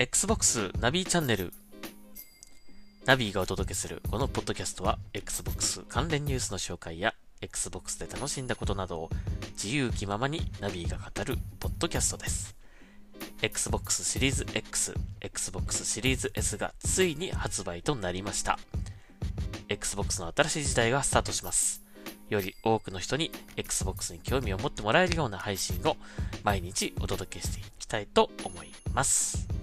[0.00, 1.52] Xbox ナビチャンネル
[3.04, 9.10] ナビがお届けするこのポッドキャストは Xbox 関連ニュースの紹介や Xbox で楽しんだことなどを
[9.62, 12.56] 自由気ままにナビが語るポッドキャストです。
[13.42, 18.58] Xbox シリーズ X、Xbox シリーズ S がついに発売となりました。
[19.68, 21.82] Xbox の新しい時代がスタートします。
[22.30, 25.98] より多くの人に Xbox に興味を持ってもらえるような配信を
[26.42, 29.59] 毎日お届けしていきたいと思います。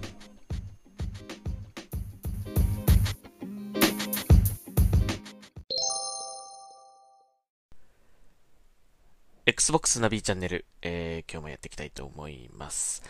[9.48, 13.02] Xbox ナビチャンネル、えー今日もやっていきたいと思います。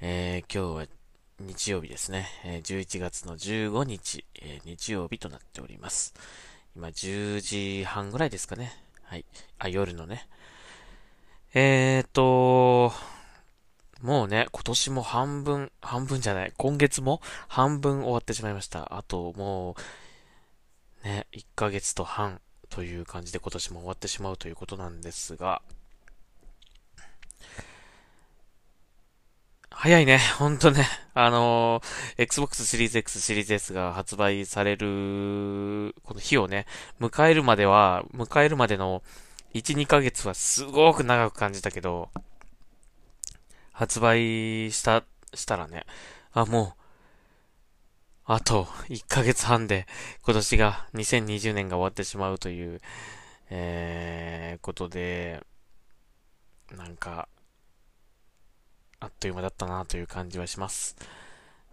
[0.00, 0.96] えー今日は
[1.38, 2.28] 日曜日ですね。
[2.46, 6.14] えー11月の15日、えー日曜日となっております。
[6.74, 8.72] 今10時半ぐらいですかね。
[9.02, 9.26] はい。
[9.58, 10.30] あ、夜のね。
[11.52, 12.94] えーと、
[14.00, 18.96] もうね、今年も半分、半分じゃない、今月も半分終わってしまいました。
[18.96, 19.76] あとも
[21.04, 25.62] う、ね、1ヶ月と半という感じで今年も終わってしまうということなんですが、
[29.70, 30.86] 早いね、ほんとね。
[31.14, 36.66] あのー Xbox シリーズ X シリーズ S が発売される、この日をね、
[37.00, 39.02] 迎えるまでは、迎えるまでの
[39.54, 42.10] 1、2ヶ月はすごく長く感じたけど、
[43.72, 45.86] 発売した、したらね、
[46.32, 46.79] あ、もう、
[48.32, 49.88] あと1ヶ月半で
[50.22, 52.80] 今年が2020年が終わってしまうという、
[53.50, 55.42] えー、ことで、
[56.76, 57.26] なんか、
[59.00, 60.94] あっという間だったなという感じはします。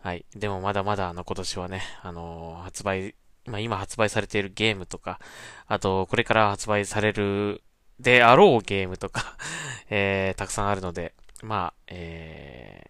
[0.01, 0.25] はい。
[0.35, 3.13] でもまだまだあの今年はね、あのー発売、
[3.45, 5.19] まあ今発売されているゲームとか、
[5.67, 7.61] あとこれから発売される
[7.99, 9.37] であろうゲームとか、
[9.91, 11.13] えー、たくさんあるので、
[11.43, 12.87] まあ、え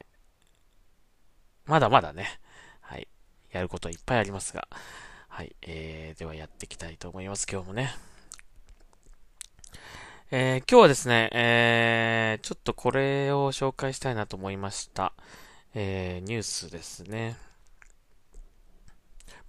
[1.66, 2.40] ー、まだまだね、
[3.58, 4.68] やることいっぱいありますが、
[5.28, 5.56] はい。
[5.62, 7.46] えー、ではやっていきたいと思います。
[7.52, 7.94] 今日もね。
[10.30, 15.14] えー今日はですね、えー、ちょっとこれを紹介したいなと思いました。
[15.74, 17.38] えー、ニュースですね。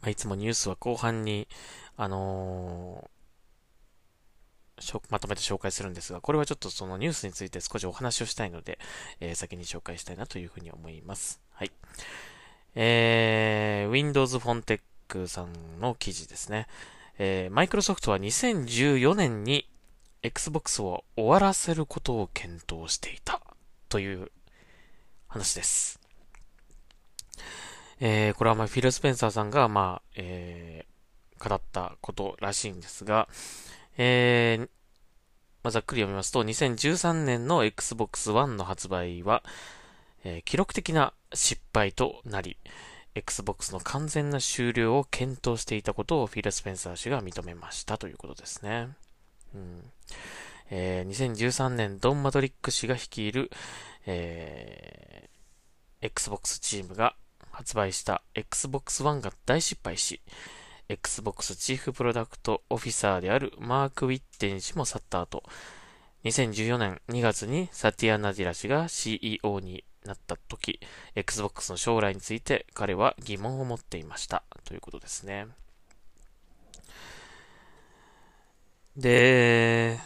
[0.01, 1.49] まあ、いつもニュースは後半に、
[1.97, 3.19] あのー
[4.81, 8.79] しょまとめて紹介するんですが、これはちょっとそのニュースについて少しお話をしたいので、
[9.19, 11.41] えー先に紹介したいなというふうに思います。
[11.53, 11.73] はい。
[12.81, 16.69] えー、Windows Phone Tech さんの記事ですね。
[17.19, 19.69] えー、マイクロソフトは2014年に
[20.23, 23.43] Xbox を終わらせることを検討していた
[23.89, 24.31] という
[25.27, 25.99] 話です。
[27.99, 33.29] えー、これはまあフィル・スペンサーさんがまあ、えー、語ったことらしいんですが、
[33.97, 34.69] えー、
[35.65, 39.43] まあ、ざっくり読みますと、2013年の Xbox One の発売は、
[40.25, 42.57] えー記録的な失敗となり、
[43.15, 48.89] Xbox の完全な終了を検討していたことをフィル・スペンサー氏が認めましたということですね。
[49.55, 49.93] うん
[50.71, 53.51] えー2013年、ドン・マトリック氏が率いる、
[54.07, 55.29] えー
[56.01, 57.17] Xbox チームが
[57.51, 60.21] 発売した Xbox One が大失敗し、
[60.89, 65.43] Xbox チーフプロダクトオフィサーであるマーク・ウィッテン氏も去った後、
[66.25, 70.81] 2014年2月にサティア・ナディラ氏が CEO になった時、
[71.15, 74.43] Xbox の将来について彼は疑問を持っていました。
[74.65, 75.47] ということですね。
[78.97, 79.99] で、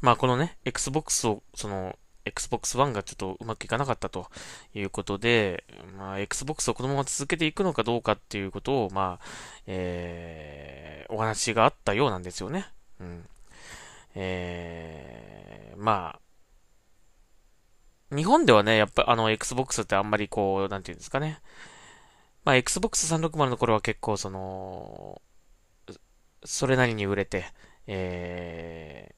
[0.00, 4.30] まあこのね、Xbox を、その、Xbox One がちょっとうまくいかなかったと
[4.74, 5.64] いうことで、
[5.98, 9.26] まあ Xbox をこのまま続けていくのかどうかっていうことを、まあ、
[9.66, 12.66] えー、お話があったようなんですよね。
[13.00, 13.26] うん。
[14.14, 16.20] えー、まあ、
[18.14, 21.40] 日本ではね、やっぱあの Xbox ってあんまりこう、なんていうんですかね。
[22.44, 25.20] まあ Xbox 360の頃は結構その、
[26.44, 27.46] それなりに売れて、
[27.86, 29.14] え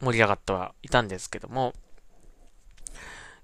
[0.00, 1.74] ー、盛り上がってはいたんですけども、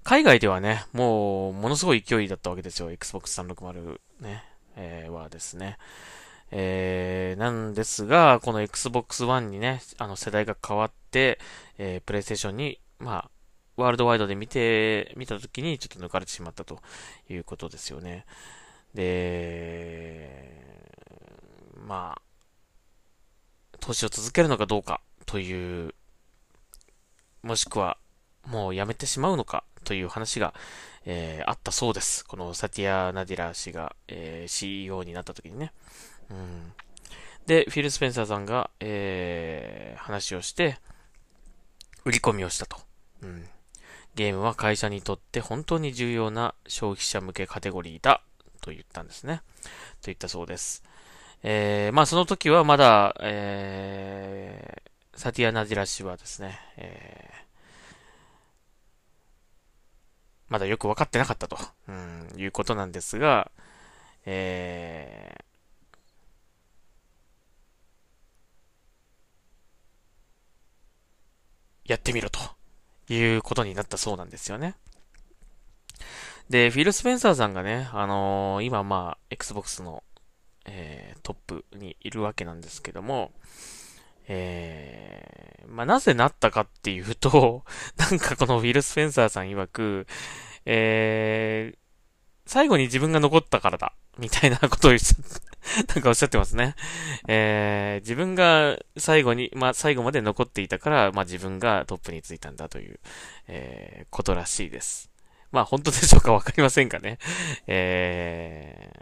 [0.03, 2.89] 海外ではね、もう、ものすごい勢いだったわけですよ。
[2.89, 4.43] Xbox 360ね、
[4.75, 5.77] えーはですね。
[6.51, 11.39] えー、なんですが、この Xbox One にね、あの世代が変わって、
[11.77, 13.29] えー、プレイステーションに、まあ、
[13.79, 16.79] ワールドワイドで見て、見たときにちょっと抜かれてしまったと
[17.29, 18.25] いうことですよね。
[18.93, 20.59] で、
[21.87, 25.93] まあ、投資を続けるのかどうかという、
[27.41, 27.97] もしくは
[28.45, 30.53] もうやめてしまうのかという話が、
[31.05, 32.25] えーあったそうです。
[32.25, 35.71] このサティア・ナディラ氏が、えー CEO になった時にね。
[36.29, 36.73] うん、
[37.45, 40.77] で、フィル・スペンサーさんが、えー話をして、
[42.05, 42.77] 売り込みをしたと。
[43.21, 43.47] うん、
[44.15, 48.21] ゲームは会社にとって本当に重要な消費者向けカテゴリーだ
[48.61, 49.41] と言ったんですね。
[50.01, 50.83] と言ったそうです。
[51.43, 57.45] えー、まあその時はまだ、えー、サティア・ナジラ氏はですね、えー、
[60.49, 61.57] まだよく分かってなかったと、
[61.87, 63.51] うん、いうことなんですが、
[64.25, 72.58] えー、やってみろと
[73.09, 74.75] いうことになったそうなんですよね。
[76.49, 80.03] で、フィル・スペンサーさんがね、あのー、今まあ、Xbox の
[80.71, 83.31] えー、トップにいるわけなんですけども、
[84.27, 87.63] えー、まあ、なぜなったかっていうと、
[87.97, 90.07] なんかこのフィル・スペンサーさん曰く、
[90.65, 91.77] えー、
[92.49, 96.73] 最後に自分が残ったからだ、みたいなことを言っちゃ、 なんかおっしゃってますね。
[97.27, 102.99] えー、自分が最後に、まあ、最後まで残っていたから、まあ、自分がトップについたんだという、
[103.45, 105.11] えー、ことらしいです。
[105.51, 107.19] まあ、本当でしょうかわかりませんかね。
[107.67, 108.93] え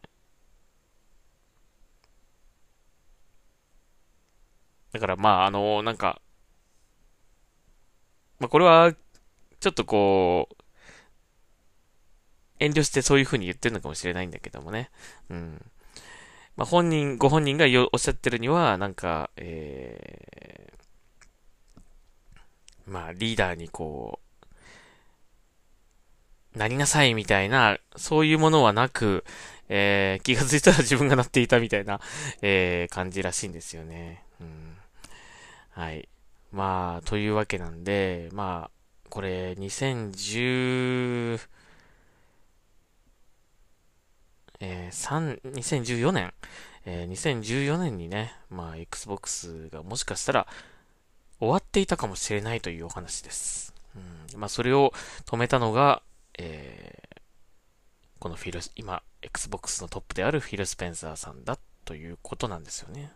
[4.91, 6.21] ー、だからまあ、あの、なんか、
[8.39, 8.91] まあこれは、
[9.61, 10.63] ちょっとこう、
[12.59, 14.89] 遠慮してそういう風に言ってるのかもしれないんだけどもね。
[15.29, 15.61] うん。
[16.55, 24.19] まあ本人、ご本人がおっしゃってるには、なんか、えー、まあリーダーにこ
[26.55, 29.23] う、なりなさいみたいな、そういうものはなく、
[29.69, 31.99] えー、気がついたら自分がなっていたみたいな、
[32.41, 34.23] えー、感じらしいんですよね。
[34.41, 34.77] うん
[35.77, 36.09] はい。
[36.51, 41.39] まあ、というわけなんで、まあ、これ、2010、
[44.59, 46.33] えー、3、2014年、
[46.85, 50.47] えー、2014年にね、まあ、Xbox がもしかしたら
[51.39, 53.73] 終わっていたかもしれないというお話です。
[53.95, 54.93] うん、まあ、それを
[55.25, 56.01] 止めたのが、
[56.37, 57.17] えー、
[58.19, 63.11] このフィル、今、Xbox のトップであるフィル・スペンサーさんだということなんですよね。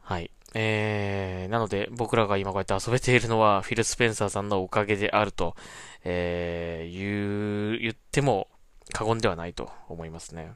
[0.00, 0.30] はい。
[0.54, 5.56] えー、なので僕らが今こうやって遊べているのはフィル・スペンサーさんのおかげであると、
[6.04, 8.48] えー、言う、言っても
[8.92, 10.52] 過言ではないと思いますね。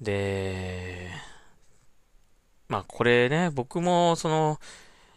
[0.00, 1.10] で、
[2.68, 4.60] まあこれね、僕もその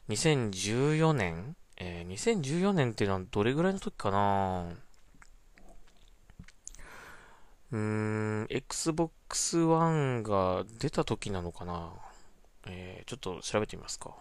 [0.10, 4.66] 2014年、えー、2014年っていうのはどれぐらいの時かな
[7.72, 11.92] うーん、Xbox One が出た時なのかな
[12.68, 14.16] えー、ちょっと調べてみますか。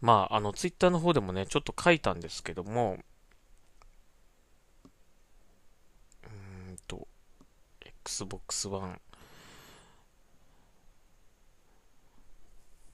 [0.00, 2.98] まあ、あの、ツイッターの方でもね、ちょっと書いたんですけども、
[6.24, 6.26] う
[6.72, 7.08] んと、
[7.80, 9.00] Xbox One、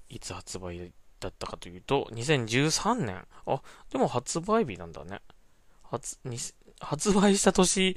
[0.09, 3.27] いつ発売だったかというと、2013年。
[3.47, 3.61] あ、
[3.91, 5.21] でも発売日なんだね。
[5.83, 6.19] 発、
[6.81, 7.97] 発売した年、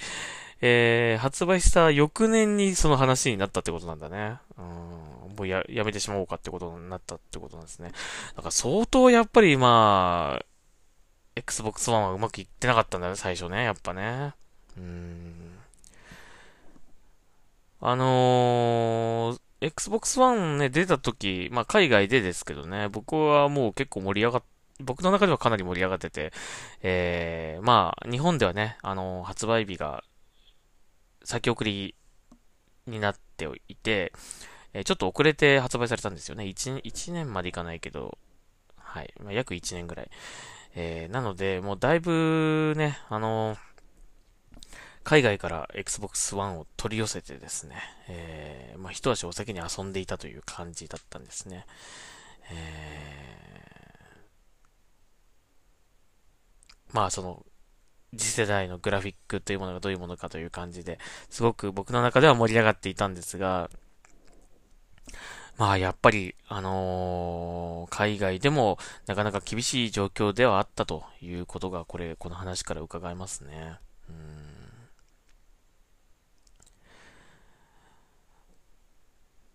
[0.62, 4.40] えー、発売した翌年にその話になったってことなんだね。
[4.58, 5.07] うん、
[5.38, 7.92] もうや、やめてしまおうかってことになったってことなんですね。
[8.36, 10.46] だから相当やっぱりまあ、
[11.36, 14.34] Xbox One はうまくいってなかったんだね、最初ね、やっぱね。
[14.78, 15.60] うん。
[17.80, 24.44] あのー、Xbox One ね、出た時、まあ海外でですけどね、僕はもう結構盛り上がっ
[24.80, 26.32] 僕の中ではかなり盛り上がってて、
[26.82, 30.04] えー、まあ、日本ではね、あのー、発売日が
[31.24, 31.96] 先送り
[32.86, 34.14] になっていて、
[34.80, 36.44] えちょっと遅れて発売されたんですよね。
[36.44, 38.20] 1, 1年までいかないけど、
[38.78, 39.12] はい。
[39.24, 40.10] まあ、約1年ぐらい。
[40.76, 43.58] えー、なので、もうだいぶね、あのー、
[45.04, 47.76] 海外から Xbox One を取り寄せてですね、
[48.08, 51.66] えー、まあ、一足お先に遊んでいたという感じだったんですね。
[52.52, 57.44] えー、まあ、その、
[58.16, 61.00] 次世代のグラフィックというものがどういうものかという感じで、
[61.32, 63.72] すごく僕の中では盛り上がっていたんですが、
[65.58, 73.80] まあやっぱり、あのー、海外でもなかなか厳しい状況ではあったということが、これ、この話から伺えますね。
[74.10, 74.48] うん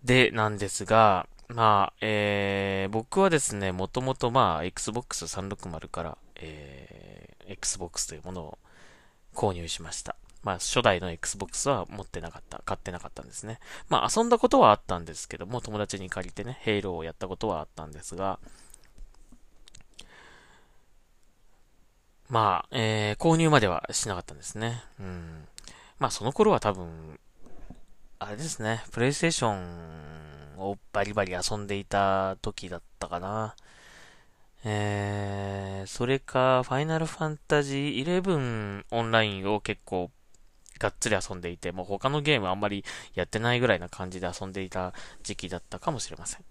[0.04, 8.58] で、なんですが、まあ、えー、僕はですね、もともとまあ、Xbox 360から、えー、Xbox というものを
[9.34, 10.16] 購入しました。
[10.42, 13.60] まあ、初代の Xbox は持ってなかった、買ってなかったんですね。
[13.88, 18.38] まあ、遊んだことはあったんですけども、友達に借りてね、ヘイローをやったことはあったんですが、
[22.28, 24.82] まあ、えー、購入まではしなかったんですね。
[24.98, 25.46] うん。
[25.98, 27.20] まあ、その頃は多分、
[28.18, 33.54] あれですね、プレイステーションをバリバリ遊んでいた時だったかな。
[34.64, 40.10] えー、それか、ファイナルファンタジー11オンラインを結構
[40.82, 42.84] がっつり遊んでいて、もう他のゲームあんまり
[43.14, 46.44] やってないぐらいな感じで遊んでいた時期だったかもしれません。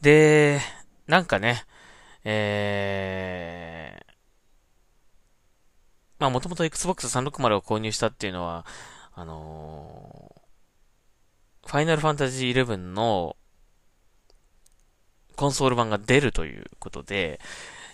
[0.00, 0.60] で、
[1.08, 1.64] なんかね、
[2.22, 4.12] えー、
[6.20, 8.64] まあもともと Xbox 360を購入したっていうのは、
[9.12, 13.36] あのー、ファイナルファンタジー11の
[15.34, 17.40] コンソール版が出るということで、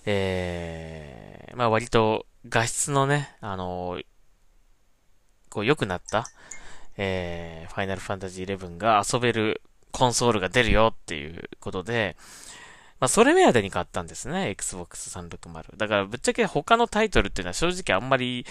[0.05, 4.05] えー、まあ割と画質のね、あのー、
[5.51, 6.27] こう良くなった、
[6.97, 12.17] えー、ファイナルファンタジー11が遊べるコンソールが出るよっていうことで、
[12.99, 14.51] まあ、それ目当てに買ったんですね。
[14.51, 15.77] Xbox 360。
[15.77, 18.47] だから、ぶっちゃけ他のタイトルっていうのは正直あんまり、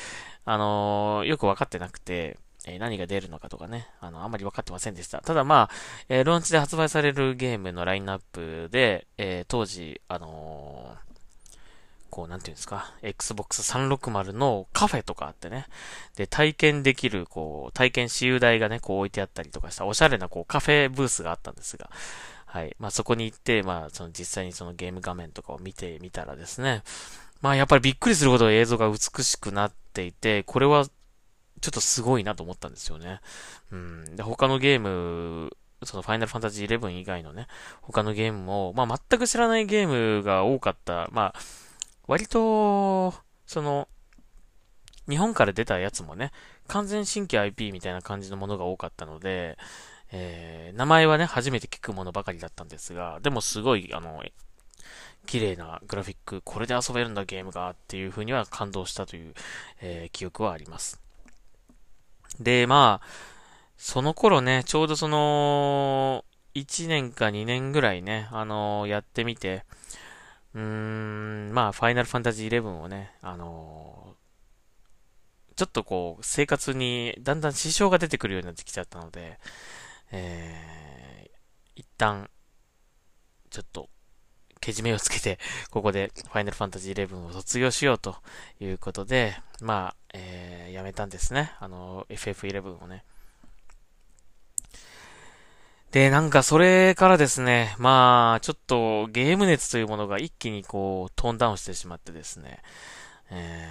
[0.45, 2.37] あのー、よくわかってなくて、
[2.67, 5.21] えー、何が出るのかとかね、あの、あんまり分かってませんでした。
[5.21, 5.75] ただまあ、
[6.09, 10.95] えー、ローンチで発売されるゲームのラインナップで、えー、当時、あの
[12.09, 15.67] こう、なんていうんですか、Xbox 360のカフェとかあってね、
[16.15, 21.89] で、体験できる、こう、体験私有台がね、こう置いてあったりとかした、おしゃれな、こう、カフェブースがあったんですが、
[22.45, 22.75] はい。
[22.79, 26.83] まあ、そこに行って、まあ、その実際にそのゲーム画面とかを見てみたらですね、
[27.41, 30.85] まあ、やっぱりびっくりするほど映像が美しくなっていて、これは、
[31.61, 33.19] ちょっとすごいなと思ったんですよね。
[33.71, 34.15] うん。
[34.15, 35.51] で、他のゲーム、
[35.83, 37.47] そのファイナルファンタジー11以外のね、
[37.81, 41.09] 他のゲームも、まあ、全く知らないゲームが多かった。
[41.11, 41.39] まあ、
[42.07, 43.13] 割と、
[43.45, 43.87] その、
[45.07, 46.31] 日本から出たやつもね、
[46.67, 49.57] 完全新規 IP みたいな感じのものが多かったので、
[50.11, 54.23] えー、名前はね、初めて聞くものばかりだったんですが、でもすごい、あの、
[55.25, 59.33] 綺麗なグラフィック、これで遊べるんだゲームがっていう風には感動したという、
[59.81, 61.01] えー、記憶はあります。
[62.39, 63.07] で、まあ、
[63.77, 69.65] その頃ね、ちょうどその、1年か2年ぐらいね、あのー、やってみて、
[70.55, 79.37] うーん、まあ、ファイナルファンタジー11をね、あのー、ちょっとこう、生活にだんだん支障が出てくるようになってきちゃったので、
[80.11, 82.29] えー、一旦、
[83.49, 83.89] ちょっと、
[84.61, 85.39] けじめをつけて、
[85.71, 88.15] ここでファイナルファンタジー11を卒業しようと
[88.61, 91.51] いうことで、まあ、えー、やめたんですね。
[91.59, 93.03] あの、FF11 をね。
[95.95, 102.59] で、なんかそれからですね、まあ、ちょっとゲーム熱というものが一気にこう、トーンダウンしてしまってですね、
[103.31, 103.69] え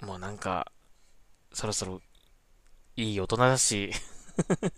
[0.00, 0.70] ー、もうなんか、
[1.52, 2.00] そろそろ
[2.94, 3.90] いい大人だし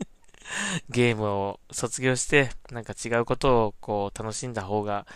[0.88, 5.06] ゲームを卒業して、なんか違うことをこう楽しんだ方が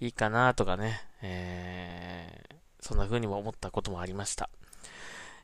[0.00, 4.50] いいかなとかね、えー、そんな風にも思ったこともありました。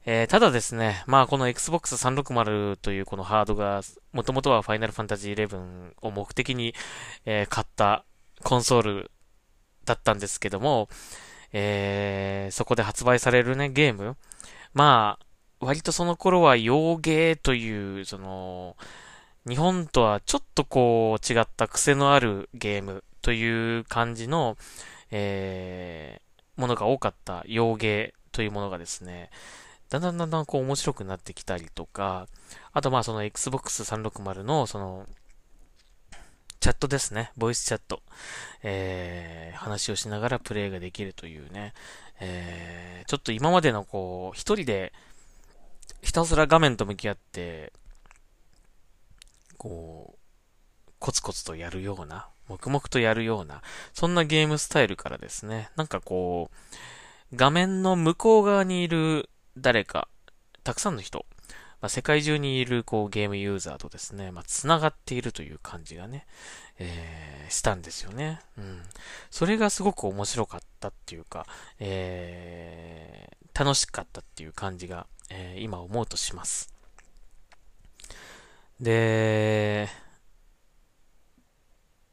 [0.07, 6.75] えー、ただですね、まあこの Xbox 360というこのハードが、もともとは Final Fantasy 11を目的に、
[7.27, 8.05] えー、買った
[8.43, 9.11] コンソール
[9.85, 10.89] だったんですけども、
[11.53, 14.17] えー、そこで発売されるね、ゲーム。
[14.75, 15.27] まあ、
[15.61, 18.77] 割とその頃は洋芸という、その、
[19.47, 24.57] 日本とはちょっとこう違った癖のあるゲームという感じの、
[25.11, 29.31] えー、ものが多かった洋芸というものがですね、
[29.91, 32.27] だんだんだんだんこう面白くなってきたりとか、
[32.73, 35.07] あとまあその Xbox 360のその、
[36.61, 37.31] チャットですね。
[37.37, 38.03] ボイスチャット。
[38.63, 41.73] えー、話をしながらプレイができるというね。
[42.21, 44.93] えー、ちょっと今までのこう、一人で
[46.03, 47.73] ひたすら画面と向き合って、
[49.57, 56.51] こう、コツコツとやるような、黙々とやるような、そんなゲームスタイルからですね、なんかこ
[57.33, 59.29] う、画面の向こう側にいる
[59.61, 60.09] 誰か、
[60.65, 61.27] たくさんの人、
[61.81, 66.27] まあ、世界中にいるこうゲームユーザーとですね、まあ、繋がっているという感じがね、
[66.79, 68.41] えー、したんですよね。
[68.57, 68.83] うん。
[69.31, 71.47] それがすごく面白かったっていうか、
[71.79, 76.73] えー、楽しかったっていう感じがえー、今思うとします。
[78.81, 79.89] で、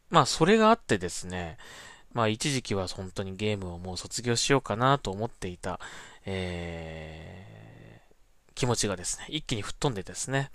[0.10, 1.58] まあそれがあってですね、
[2.14, 5.80] まあ一時期は本当にゲームをもう卒業しようかなと思っていた、
[6.26, 10.50] えー、気持ちがですね、一気に吹っ飛んでですね、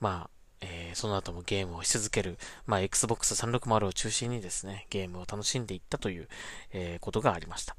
[0.00, 0.30] まあ、
[0.62, 6.28] えー、その後もゲームをし続ける、まあ Xbox 360を中心にですね、ゲームを楽しんでいったという、
[6.72, 7.76] えー、ことがありました。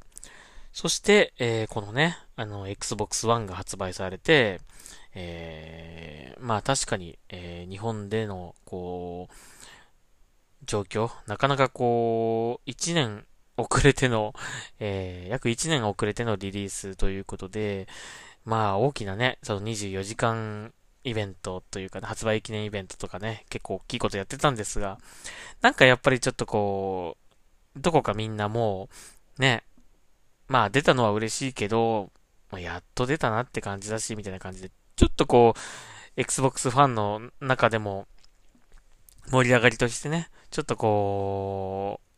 [0.74, 4.62] そして、えー、このね、あの、Xbox One が発売されて、
[5.14, 9.36] えー、まあ確かに、えー、日本での、こう、
[10.66, 13.26] 状況、なかなかこう、1年
[13.58, 14.34] 遅れての、
[14.80, 17.88] えー、約1年遅れてのリリースということで、
[18.46, 25.00] まあ大きなね、その24時間イベントというかね、発売記念イベントとかね、結構大きいことやってたんですが、
[25.62, 27.18] なんかやっぱりちょっとこ
[27.76, 28.90] う、どこかみんなも
[29.38, 29.64] う、ね、
[30.48, 32.12] まあ出たのは嬉しいけど、
[32.60, 35.60] やっと出たなって感じだし、みたいな感じで、ちょっとこう、
[36.18, 38.08] Xbox ファンの中でも、
[39.30, 42.11] 盛り上がりとしてね、ちょっとこう、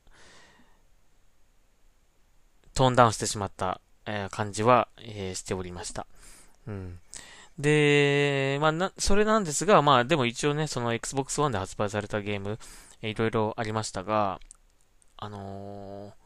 [2.73, 6.07] トーンダウンしてしまった、えー、感じは、えー、しておりました。
[6.67, 6.99] うん。
[7.59, 12.57] で、まあ、な、それなんですが、まあ、でも一応ね、その Xbox One で発売されたゲーム、
[13.01, 14.39] えー、いろいろありましたが、
[15.17, 16.23] あのー、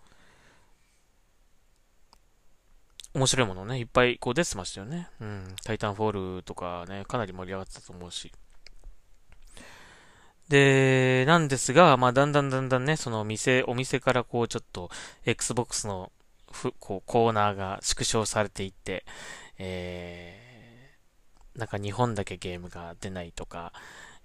[3.18, 5.10] 面白いものね、いっぱいこう出てましたよね。
[5.20, 5.56] うん。
[5.63, 8.32] タイタンフォールとかね、かなり盛り上がってたと思うし。
[10.50, 14.89] で、なんですが、まあ、だんだんだんだんね、その店、お店からこう、ちょっと、
[15.25, 16.12] Xbox の、
[16.80, 19.06] こう、コーナーが縮小されていって、
[19.58, 23.74] えー、なんか日本だけゲームが出ないとか、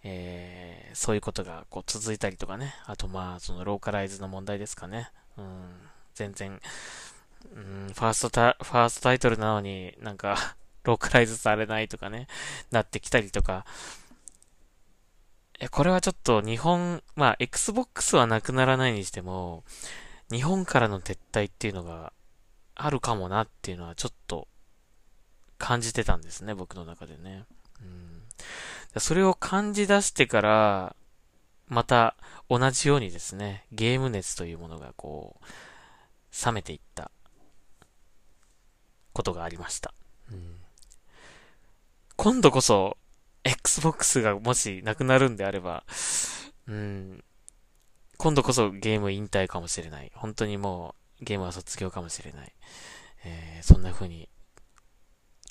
[0.04, 2.74] えー、そういうことがこう続いたりとかね。
[2.86, 5.10] あとまあ、そのローカライズの問題ですかね。
[5.38, 5.70] うん、
[6.14, 6.60] 全然、
[7.54, 10.36] うん、ファーストタ、ファーストタイトルなのになんか
[10.84, 12.26] ローカライズされないとかね、
[12.70, 13.64] なってきたりとか。
[15.60, 19.62] えこれはちょっと日本、まあ、Xbox はなくならないにしても、
[20.28, 22.12] 日本からの撤退っていうのが
[22.74, 24.48] あるかもなっていうのはちょっと
[25.58, 27.44] 感じてたんですね、僕の中でね。
[27.80, 28.22] うん、
[29.00, 30.96] それを感じ出してから、
[31.68, 32.16] また
[32.48, 37.10] 同じようにですね、ゲーム熱というものがこう、冷めていった
[39.12, 39.94] ことがありました。
[40.30, 40.56] うん、
[42.16, 42.96] 今度こそ、
[43.44, 45.84] Xbox がもしなくなるんであれば、
[46.66, 47.24] うん、
[48.18, 50.12] 今度こそゲーム引退かもしれない。
[50.14, 52.52] 本当にもうゲームは卒業かもしれない。
[53.24, 54.28] えー、そんな風に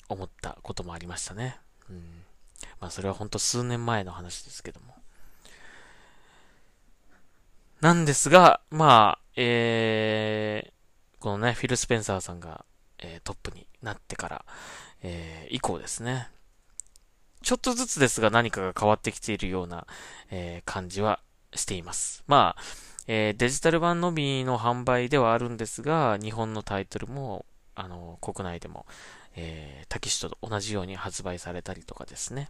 [0.08, 1.58] 思ったこともありましたね。
[1.90, 2.22] うん。
[2.80, 4.94] まあそれは本当数年前の話ですけども。
[7.80, 12.64] なんですが、まあ、えー、このね、フィル・スペンサーさんが
[13.02, 14.44] えー、トップになってから、
[15.02, 16.28] えー、以降ですね。
[17.42, 19.86] ちょっとずつですが何かが変わってきているような、
[20.30, 21.20] えー、感じは
[21.54, 22.22] しています。
[22.26, 22.62] まあ、
[23.06, 28.86] えー、デジタル版のみの販売ではあるんですが、日本のタイトルも、あの、国内でも、
[29.34, 32.48] えー、タキシトと同じように発売されたりとかですね。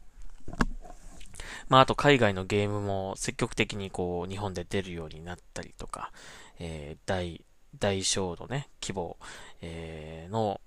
[1.68, 6.12] まあ、あと海外のゲームも積極的にこう、日本で出るようになったりとか、
[6.58, 7.42] えー、大、
[7.78, 9.16] 大小のね、規模、
[9.62, 10.60] えー、の、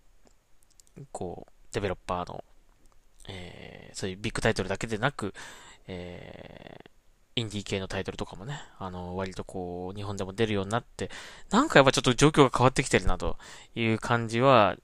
[1.12, 2.44] こう、デベロッパーの、
[3.28, 5.34] えー、そういうビッグタイトルだけでなく、
[5.88, 6.90] えー、
[7.38, 11.10] インディー系のタイトルとかもね、あの、割とこう、日本でも出るようになって、
[11.50, 13.38] なんかやっぱちょっと状況が変わってきてるなと
[13.76, 14.78] いう感じは、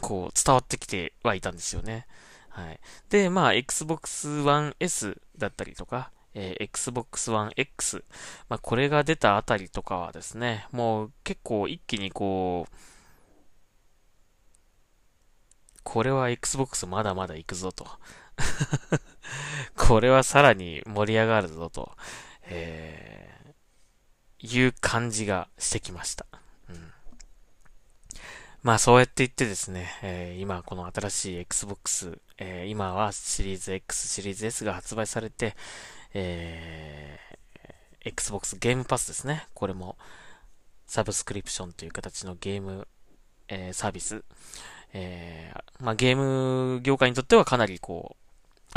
[0.00, 2.06] こう、伝わってきてはいたんですよね。
[2.48, 2.80] はい。
[3.10, 8.02] で、まあ、Xbox One S だったりとか、えー、Xbox One X。
[8.48, 12.74] まあ、これが出たあたりとかはですね、もう結構一気にこう、
[15.82, 17.86] これは Xbox まだまだ行くぞと。
[19.76, 21.96] これはさらに盛り上がるぞと、
[22.44, 26.26] えー、いう感じがしてきました。
[26.68, 26.92] うん、
[28.62, 35.56] まあそうやって言ってですね、えー、今この新しい Xbox、えー、今はシリーズ X、シリーズ S が発売されて、
[36.14, 39.46] えー、Xbox ゲームパスですね。
[39.54, 39.96] これも
[40.86, 42.86] サブスクリプションという形のゲーム、
[43.48, 44.24] えー、サービス。
[44.92, 48.25] えー、まあ、ゲーム業界にとってはかなりこう、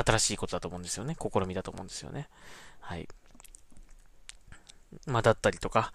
[0.05, 1.15] 新しいことだと思うんですよね。
[1.19, 2.27] 試みだと思うんですよね。
[2.79, 3.07] はい。
[5.05, 5.93] まあ、だったりとか、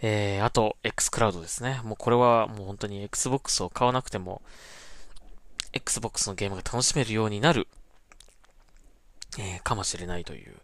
[0.00, 1.80] えー、あと、X クラウドですね。
[1.84, 4.42] もうこれはもう本当に Xbox を買わなくても、
[5.72, 7.66] Xbox のゲームが楽しめるようになる、
[9.38, 10.54] えー、かもしれないという、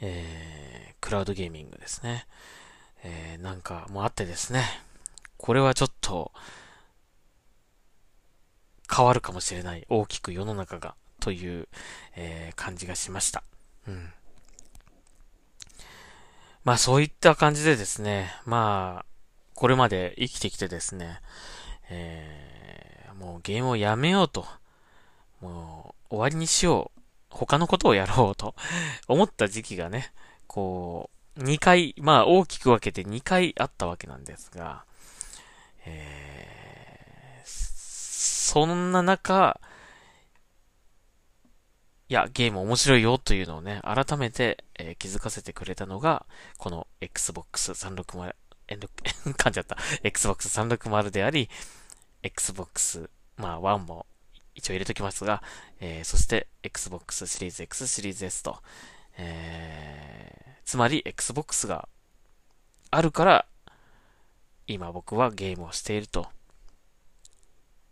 [0.00, 2.26] えー、クラウドゲーミングですね。
[3.02, 4.64] えー、なんかもうあってですね、
[5.38, 6.32] これはちょっと、
[8.94, 9.86] 変わるかもしれない。
[9.88, 11.68] 大きく世の中が、という、
[12.16, 13.44] えー、感じがしました。
[13.86, 14.12] うん。
[16.64, 19.06] まあそういった感じでですね、まあ、
[19.54, 21.20] これまで生きてきてですね、
[21.90, 24.46] えー、もうゲームをやめようと、
[25.40, 28.54] もう終わりにしよう他のことをやろうと
[29.08, 30.12] 思った時期がね、
[30.46, 34.84] こう、2回、まあ大きく分けて2回あったわけなんですが、
[35.86, 39.60] えー、そんな中、
[42.10, 46.26] いや、ゲーム面白いよというのをね、改めて、えー、気づかせてくれたのが、
[46.58, 48.34] この Xbox 360、
[48.66, 49.78] 噛んじゃった。
[50.02, 51.48] Xbox 360であり、
[52.24, 54.06] Xbox、まあ1も
[54.56, 55.40] 一応入れときますが、
[55.78, 58.60] えー、そして Xbox シリーズ X シリーズ S と、
[59.16, 61.88] えー、つまり Xbox が
[62.90, 63.46] あるから、
[64.66, 66.28] 今僕はゲームをしていると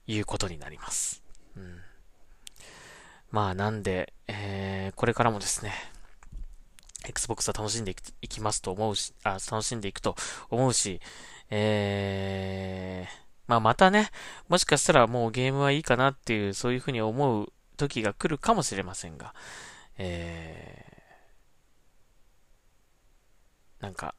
[0.09, 1.23] いうことになります。
[1.57, 1.81] うん、
[3.31, 5.73] まあなんで、えー、これからもですね、
[7.07, 10.17] Xbox は楽しんでいきますと思うし、あ、楽しんでいくと
[10.51, 11.01] 思うし、
[11.51, 13.11] えー、
[13.47, 14.11] まあまたね、
[14.49, 19.35] もしかしたらもうゲームはいいかなっていう、そういうふうに思う時が来るかもしれませんが、
[19.99, 24.15] えー、なんか、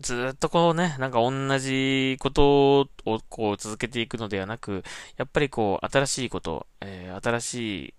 [0.00, 2.88] ずっとこうね、なんか同じことを
[3.28, 4.84] こう続けていくのではなく、
[5.16, 7.54] やっぱりこう新しいこと、えー、新し
[7.86, 7.94] い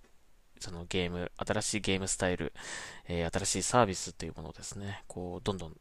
[0.60, 2.54] そのゲーム、新しいゲームスタイル、
[3.08, 5.74] えー、新しいサービスというものをですね、こう、どんどん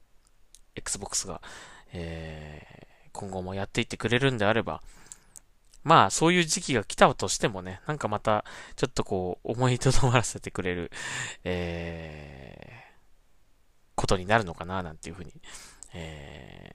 [0.74, 1.40] Xbox が、
[1.92, 4.82] えー、今後もやっていってくれるんであれば、
[5.82, 10.90] まあ、そういう時期が来たとしてもね、なんかまた、ちょっとこう、思いとどまらせてくれる、
[11.44, 15.32] えー、ことになるのかな、なんていうふうに、
[15.96, 16.72] え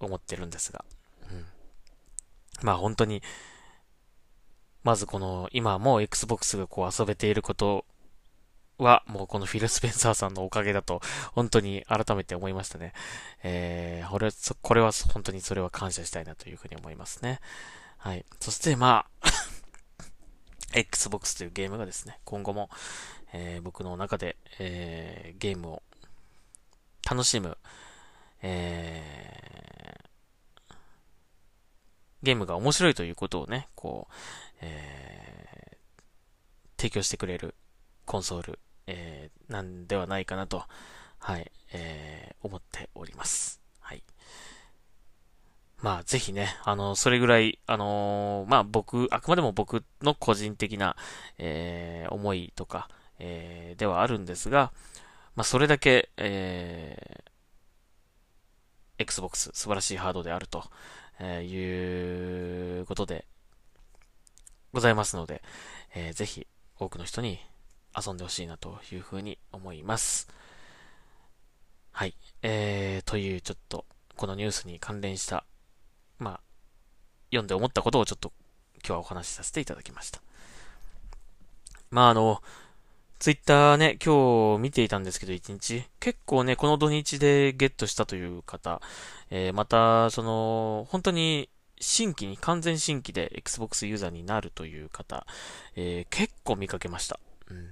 [0.00, 0.84] ー、思ってるんですが。
[1.30, 1.46] うん。
[2.62, 3.22] まあ、本当に、
[4.84, 7.84] まずこの、今もう Xbox がこう遊べていること
[8.78, 11.00] は、もうこのフィル・スペンサーさんのおかげだと、
[11.32, 12.92] 本当に改めて思いましたね。
[13.42, 17.40] えー、これ、これは本当にそれは感謝したいなというふうに思いますね。
[17.98, 18.24] はい。
[18.40, 19.28] そしてまあ
[20.74, 22.70] Xbox というゲームがですね、今後も、
[23.32, 25.82] えー、僕の中で、えー、ゲームを
[27.08, 27.56] 楽しむ、
[28.42, 30.74] えー、
[32.22, 34.14] ゲームが面白いということをね、こう、
[34.60, 37.54] えー、提供してくれる
[38.04, 40.64] コンソール、えー、なんではないかなと、
[41.18, 43.60] はい、えー、思っております。
[43.80, 44.02] はい。
[45.78, 50.96] まあ、ぜひね、あの、それぐらい、あのー、まあ僕、あくまでも僕の個人的な、
[51.38, 54.72] えー、思いとか、えー、ではあるんですが、
[55.34, 57.31] まあ、それだけ、えー、
[59.02, 60.64] Xbox 素晴らしいハードであると、
[61.20, 63.26] えいうことで、
[64.72, 65.42] ございますので、
[65.94, 66.46] えー、ぜひ
[66.78, 67.38] 多くの人に
[67.94, 70.28] 遊んでほしいなというふうに思います。
[71.90, 72.14] はい。
[72.40, 73.84] えー、というちょっと、
[74.16, 75.44] このニュースに関連した、
[76.18, 76.40] まあ、
[77.30, 78.32] 読んで思ったことをちょっと
[78.76, 80.20] 今日はお話しさせていただきました。
[81.90, 82.42] まああの、
[83.22, 85.84] ツイッターね、今日見ていたんですけど、一日。
[86.00, 88.82] 結構ね、この土日でゲットしたという方、
[89.30, 95.24] えー、また、その、本当に新規に、完全新規で Xbox ユーザーになるという方、
[95.76, 97.20] えー、結構見かけました。
[97.48, 97.68] うん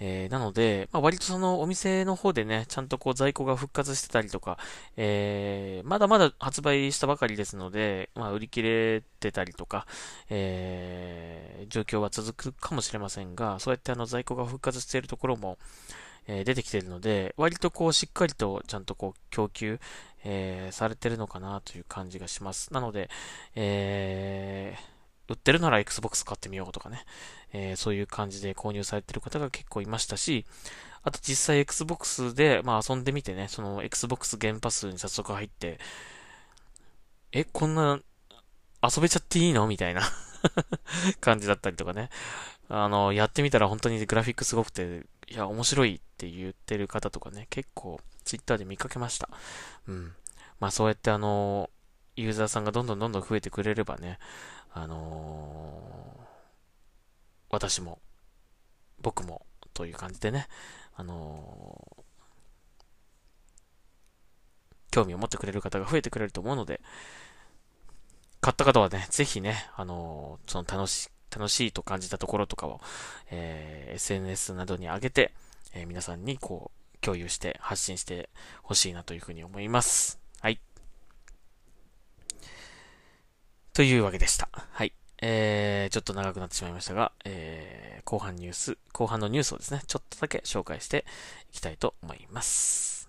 [0.00, 4.58] えー、なので、まあ、割とそのお店の方でね、ちゃんとこう在庫が復活してたりとか、
[4.96, 9.86] えー、まだまだ発売したばかりですので、まあ、売り切れてたりとか、
[10.30, 15.58] えー、状況は続くかもしれませんが、そうやってあの在庫が復活しているところも、
[16.30, 19.80] え出てきているので、割とこうしっかりとちゃんとこう供給、
[20.24, 22.72] えー、されてるのかなという感じがします。
[22.72, 23.08] なので、
[23.54, 24.80] えー、
[25.28, 27.04] 売ってるなら Xbox 買ってみようとかね、
[27.52, 30.46] えー、そういう感じで購入されてる方が結構いましたし、
[31.02, 35.78] あと実際 Xbox で、まあ遊んでみてね、その Xbox ゲームパスに早速入って、
[37.32, 38.00] え、こんな
[38.82, 39.66] 遊べちゃっていいの？
[39.66, 40.02] みたいな
[41.20, 42.10] 感じだったりとかね。
[42.70, 49.28] あの、やってみたら本当にグラフィックすごくて、いや、面白いって言ってる方とかね、結構ツイッターで見かけました。
[49.86, 50.14] うん。
[50.60, 51.70] まあそうやってあの、
[52.16, 54.18] ユーザーさんがどんどんどんどん増えてくれればね、
[54.72, 56.24] あのー、
[57.50, 57.98] 私も、
[59.00, 60.48] 僕も、という感じでね、
[60.94, 62.02] あのー、
[64.90, 66.80] 興味を持ってくれる方が増えてくれると思うので、
[68.40, 72.80] 買った方はね、ぜひね、あのー、その楽し、楽しいと感じたところとかを、
[73.30, 75.34] えー、SNS などに上げて、
[75.74, 78.28] え、皆さんにこう、共有して発信して
[78.62, 80.18] ほしいなというふうに思います。
[80.40, 80.60] はい。
[83.78, 84.48] というわけでした。
[84.72, 84.92] はい。
[85.22, 91.04] えー、ちょっと長くなってしまいましたが、えー、後半ニュース、後半のニュースをですね、ちょっとだけ紹介して
[91.52, 93.08] いきたいと思います。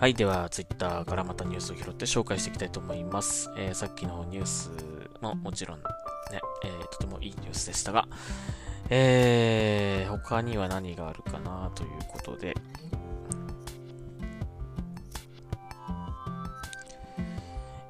[0.00, 0.14] はい。
[0.14, 3.50] では、ツイッターからまたニュースを拾って紹介していきたいと思います。
[3.58, 4.70] えー、さっきのニュース
[5.20, 5.84] ももちろんね、
[6.64, 8.08] えー、とてもいいニュースでしたが、
[8.90, 12.54] えー、他には何があるかなということで、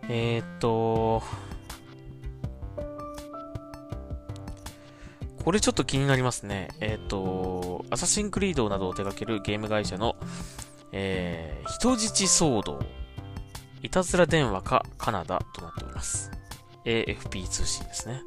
[0.08, 1.22] えー、っと、
[5.44, 6.68] これちょっと気になりますね。
[6.80, 10.16] えっ、ー、と、アサシンクリードなどを手掛けるゲーム会社の、
[10.92, 12.80] えー、人質騒動、
[13.82, 16.30] いたずら電話かカナダとなっております。
[16.84, 18.20] AFP 通信ですね。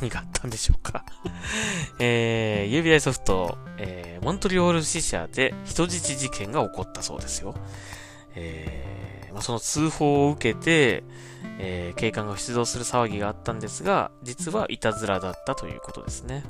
[0.00, 1.04] 何があったんでしょうか
[1.98, 7.54] えー、UBI ソフト、えー、モントリオール支社で人質事件が起こったそうですよ。
[8.34, 11.02] えー、まあ、その通報を受けて、
[11.58, 16.44] えー、警官が出動する騒ぎがあったんですが、実はいたずらだったということですね。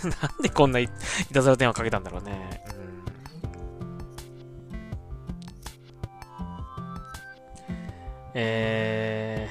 [0.04, 0.88] なんでこんない
[1.32, 2.62] たずら電話かけたんだろうね。
[2.74, 2.90] うん
[8.34, 9.48] え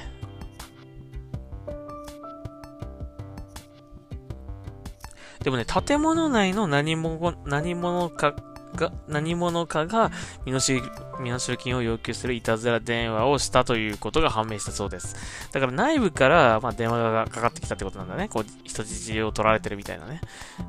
[5.50, 8.36] でもね、建物内の何者何者か
[8.76, 10.12] が、何者かが
[10.46, 10.82] 身代
[11.20, 15.16] 身代金を要求するいたずら電話をしたということが判明したそうです。
[15.52, 18.30] だから内部から、まあ、電話がかかってきたってことなんだね。
[18.30, 20.22] こう、人質を取られてるみたいなね。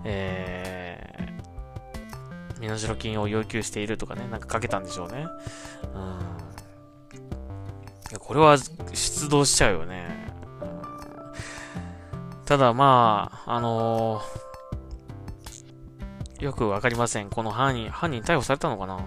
[0.05, 5.27] えー、身代金を要求しているとかね、なんかかけたんでしょうね。
[5.95, 6.41] うん
[8.19, 8.57] これは
[8.93, 10.33] 出動しちゃうよね。
[10.63, 14.50] うん、ただまあ、あのー、
[16.41, 17.29] よくわかりません。
[17.29, 18.99] この犯人、犯人逮捕されたのかな？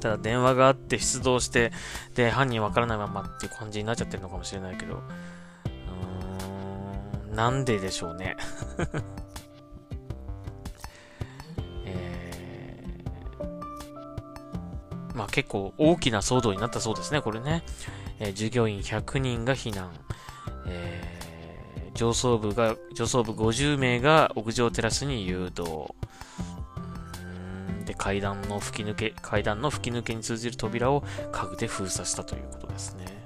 [0.00, 1.72] ただ電話があって出動して、
[2.14, 8.36] で、犯人わからないままっていう感じになっちゃってるのかもしれないけど、うーん、なんででしょうね。
[15.14, 17.64] まあ結構大きな騒動になったそうですね、これね。
[18.20, 19.90] えー、従業員100人が避難。
[20.68, 21.17] えー、
[21.98, 25.92] 上層部が、上層部50名が屋上テラスに誘導。
[27.86, 33.17] で、階段の吹き抜け、階段の吹き抜けに通じる扉を家具で封鎖したということですね。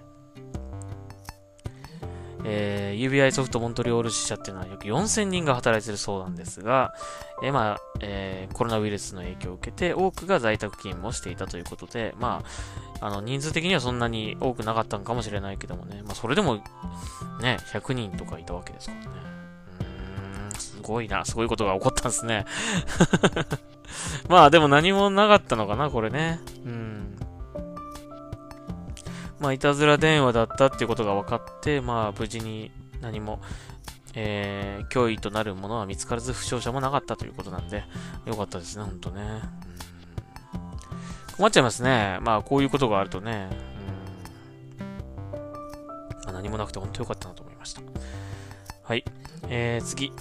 [2.45, 6.95] えー、UBI ソフトモントリオール支社っていうのは約4000人が働いてるそうなんですが、
[7.43, 12.43] えー、まあ、えー、コロナウイルスの影響を受けて、多くが在宅勤務をしていたということで、ま
[13.01, 16.57] あ、あの、人数的にはそんなに多くなかったのかもしれないけどもね、まあ、それでも、
[17.41, 19.07] ね、100人とかいたわけですからね。
[19.81, 22.47] うーん、すごいな、すごいことが起こったんですね。
[24.29, 26.41] まあ、でも何もなかったのかな、これね。
[26.65, 27.17] うん。
[29.43, 33.41] まあ、いたずら電話だったっていうことが分かって、まあ、無事に何も、
[34.15, 37.83] えー、脅威となるものは見つからず、負傷者もなかったということなんで、
[38.25, 39.43] よかったですね、ほんとね。
[41.37, 42.19] 困っちゃいますね。
[42.23, 43.49] まあ、こういうことがあるとね。
[46.25, 47.83] まあ、何もなくて本当よかったなと思いました。
[48.85, 49.05] はい。
[49.49, 50.13] えー、次。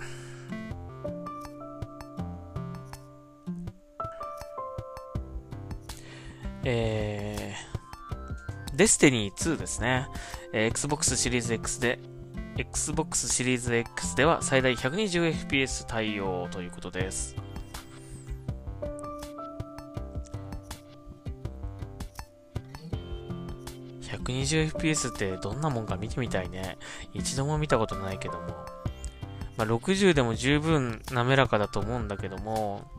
[6.64, 7.71] えー、
[8.74, 10.08] Destiny 2ですね。
[10.54, 12.00] えー、Xbox Series X で、
[12.58, 17.36] Xbox シリーズ X では最大 120fps 対応ということです。
[24.02, 26.78] 120fps ってどんなもんか見てみたいね。
[27.14, 28.48] 一度も見たことないけども。
[29.58, 32.90] まあ、60でも十分滑らかだと思うんだけども、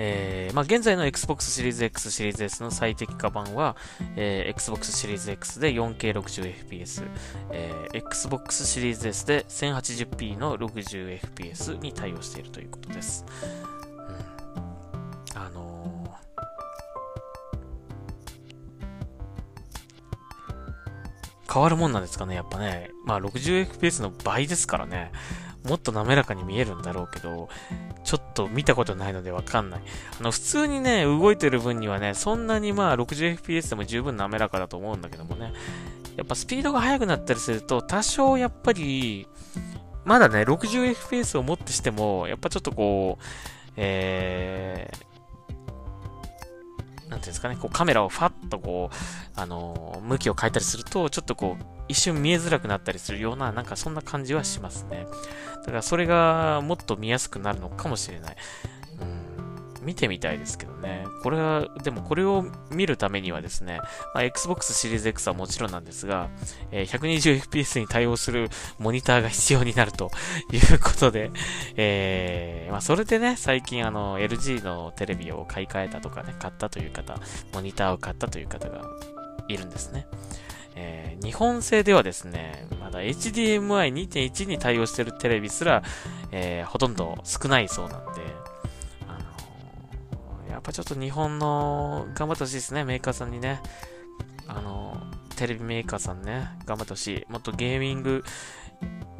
[0.00, 3.74] えー、まあ、現在の Xbox シリーズ X シリーズ S の最適化版は、
[4.14, 7.04] えー、Xbox シリーズ X で 4K60fps、
[7.50, 13.26] えー、Xbox シリーズ S で 1080p の 60fps に対応しているということです。
[15.34, 22.92] うん、あのー、変わるもんなんですかね、やっぱね。
[23.04, 25.10] まあ 60fps の倍ですからね。
[25.64, 27.48] もっと滑らかに見えるんだろうけど、
[28.04, 29.80] ちょっと見たことないのでわかんない。
[30.18, 35.52] あの、普通にね、動いてる分にはね、そんなにまあ 60fps でも十分滑らかだと思うんだけどもね。
[36.16, 39.28] やっぱスピードが速くなったりすると、多少やっぱり、
[40.04, 43.24] まだね、60fps をもってしても、やっぱちょっとこう、
[43.76, 45.07] えー、
[47.08, 55.06] なんていうんですかね、こうカメラをファッとこう、あの向きを変えたりすると、ちょっとこう、一瞬見えづらくなったりするような、なんかそんな感じはしますね。
[55.60, 58.36] だからそれがもっと見やすくなるのかもしれない。
[59.88, 61.06] 見てみたいですけどね。
[61.22, 63.80] これは、でもこれを見るためにはですね、
[64.12, 66.28] まあ、Xbox シリーズ X はもちろんなんですが、
[66.70, 70.10] え、120fps に対応するモニターが必要になると
[70.52, 71.30] いうことで、
[71.76, 77.18] えー、まあ、それでね、最近あの、LG のテレビを買い替えたとかね、買ったという方、
[77.54, 78.82] モニターを買ったという方が
[79.48, 80.06] いるんですね。
[80.76, 85.82] えー、日本製ではですね、まだ HDMI2.1 に対応してるテレビすら、
[86.30, 88.20] えー、ほとんど少ないそうなんで、
[90.58, 93.62] やっぱちょっと日本の、頑張ってほしいですね、メーカーさんにね。
[94.48, 94.96] あの
[95.36, 97.32] テレビメーカーさんね、頑張ってほしい。
[97.32, 98.24] もっとゲーミング、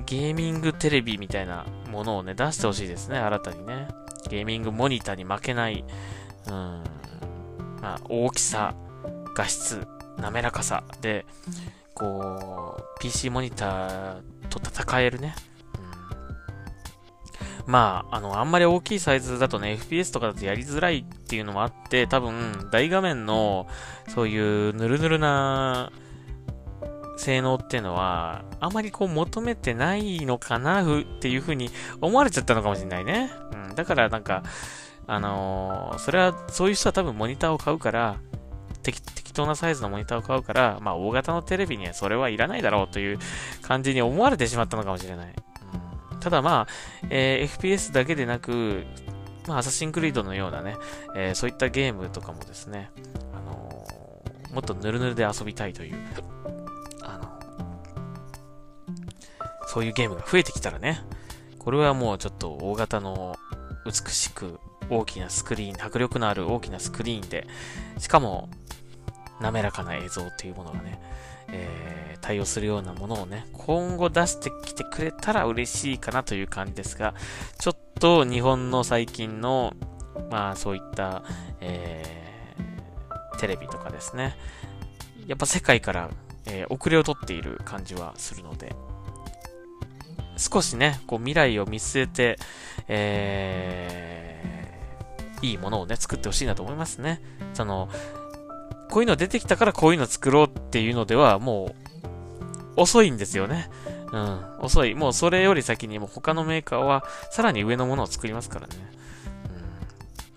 [0.05, 3.87] ゲーミングテレビみたいなものをね、出してほしいですね、新たにね。
[4.29, 5.85] ゲーミングモニターに負けない、
[6.48, 6.83] うん、ま
[7.83, 8.74] あ、大きさ、
[9.37, 11.24] 画質、滑らかさで、
[11.94, 15.37] こう、PC モニターと戦えるね。
[17.68, 23.66] まあ、あの、あんまり大きいサイズだとね、FPS とかだとやりづらいっていうのもあって、多分、大画面の、
[24.09, 25.92] そういうぬるぬるな
[27.18, 31.68] 性能っていうのは、あまりこう求めてないのかなっていうふうに
[32.00, 33.31] 思われちゃったのかもしれないね。
[33.52, 33.74] うん。
[33.74, 34.42] だからなんか、
[35.07, 38.16] あのー、それは、そういう人は多分モニターを買うから、
[38.83, 39.02] 適
[39.35, 43.18] 当なサイズのモニターを買うから、まあ大型のテレビにはそれはいらないだろうという
[43.61, 45.35] 感じに思われてしまったのかもしれない。
[46.20, 48.85] ただまあ、えー、FPS だけでなく、
[49.46, 50.76] まあ、アサシンクリードのようなね、
[51.14, 52.90] えー、そういったゲームとかもですね、
[53.33, 55.96] あのー、もっとヌルヌルで遊びたいという、
[57.02, 57.38] あの
[59.66, 61.02] そういうゲームが増えてきたらね、
[61.59, 63.37] これはもうちょっと大型の
[63.85, 64.59] 美しく
[64.90, 67.46] 大きなスクリーン、迫力のある大きなスクリーンで、
[67.98, 68.48] しかも
[69.40, 71.01] 滑らかな映像っていうものがね、
[71.51, 77.14] えー、対応するようなものをね、今後出してきてくれたら嬉しいかなという感じですが、
[77.59, 79.74] ちょっと日本の最近の、
[80.31, 81.22] まあそういった、
[81.61, 84.37] えー、テレビとかですね、
[85.27, 86.11] やっぱ世界から、
[86.46, 88.74] えー、遅れをとっている感じはするので、
[90.37, 92.37] 少しね、こう未来を見据えて、
[92.88, 97.20] えー、いいものをね、作ってほしいなと思いますね。
[97.55, 97.88] その、
[98.90, 101.74] こういうの出てきたからこういうの作ろうっていうのでは、も
[102.77, 103.70] う、遅いんですよね。
[104.12, 104.94] うん、遅い。
[104.94, 108.74] もうそれより先にも他のメーカーはさらに上のものを作りますからね。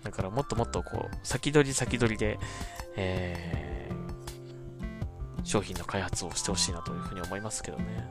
[0.00, 0.04] ん。
[0.04, 2.38] だからもっともっとこう、先取り先取りで、
[2.96, 8.08] えー、商品の開発をしてほしいなというふうに思いますけどね。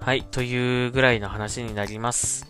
[0.00, 2.46] はい、というぐらいの話になります。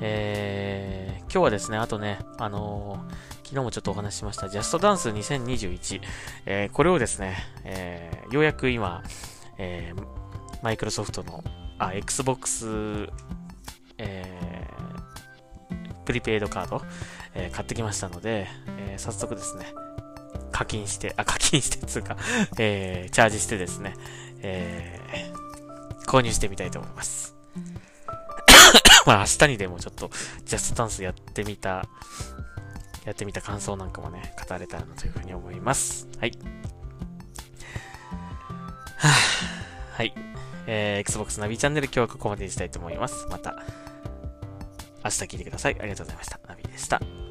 [0.00, 6.00] えー今日はですね、あとね、あのー、昨日もちょっとお話ししました、ジャストダンス2021、
[6.46, 9.02] えー、これをですね、えー、ようやく今、
[9.58, 10.06] えー、
[10.62, 11.42] マイクロソフトの、
[11.78, 13.08] あ、Xbox、
[13.98, 16.82] えー、プリペイドカード、
[17.34, 18.46] えー、買ってきましたので、
[18.78, 19.66] えー、早速ですね、
[20.52, 22.16] 課金して、あ、課金してつうか、
[22.58, 23.94] えー、チャージしてですね、
[24.40, 27.34] えー、購入してみたいと思います。
[29.06, 30.10] まあ明日にでもちょっと
[30.44, 31.86] ジャストダンスやってみた、
[33.04, 36.08] やってみた感想なんかもね、語れたらなというふうに思います。
[36.18, 36.32] はい。
[38.96, 39.10] は
[39.96, 40.14] はい。
[40.66, 43.26] えー、Xbox ナビチャンネル今日はここまでにしたいと思います。
[43.30, 43.62] また、
[45.04, 45.76] 明日聞いてください。
[45.78, 46.40] ありがとうございました。
[46.48, 47.23] ナビでした。